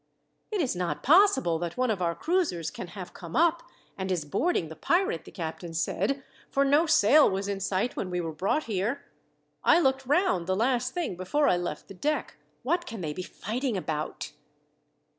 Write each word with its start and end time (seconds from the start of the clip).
"It 0.49 0.61
is 0.61 0.75
not 0.75 1.03
possible 1.03 1.59
that 1.59 1.77
one 1.77 1.91
of 1.91 2.01
our 2.01 2.15
cruisers 2.15 2.71
can 2.71 2.87
have 2.87 3.13
come 3.13 3.35
up, 3.35 3.61
and 3.95 4.11
is 4.11 4.25
boarding 4.25 4.67
the 4.67 4.75
pirate," 4.75 5.25
the 5.25 5.31
captain 5.31 5.75
said, 5.75 6.23
"for 6.49 6.65
no 6.65 6.87
sail 6.87 7.29
was 7.29 7.47
in 7.47 7.59
sight 7.59 7.95
when 7.95 8.09
we 8.09 8.19
were 8.19 8.33
brought 8.33 8.63
here. 8.63 9.05
I 9.63 9.79
looked 9.79 10.07
round 10.07 10.47
the 10.47 10.55
last 10.55 10.95
thing 10.95 11.15
before 11.15 11.47
I 11.47 11.55
left 11.55 11.87
the 11.87 11.93
deck. 11.93 12.37
What 12.63 12.87
can 12.87 13.01
they 13.01 13.13
be 13.13 13.21
fighting 13.21 13.77
about?" 13.77 14.31